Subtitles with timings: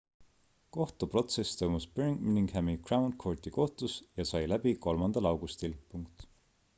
[0.75, 5.77] kohtuprotsess toimus birminghami crown courti kohtus ja sai läbi 3 augustil